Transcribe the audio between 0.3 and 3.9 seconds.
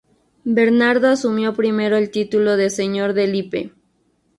Bernardo asumió primero el título de Señor de Lippe.